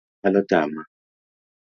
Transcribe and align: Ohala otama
Ohala 0.23 0.39
otama 0.41 0.81